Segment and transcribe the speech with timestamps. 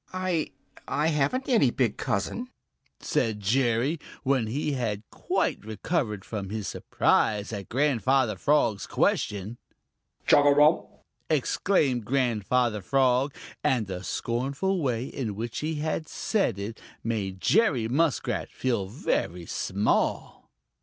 [0.13, 0.49] "I
[0.87, 2.49] I haven't any big cousin,"
[3.01, 9.59] said Jerry, when he had quite recovered from his surprise at Grandfather Frog's question.
[10.25, 10.87] "Chugarum!"
[11.29, 18.49] exclaimed Grandfather Frog, and the scornful way in which he said it made Jerry Muskrat
[18.51, 20.49] feel very small.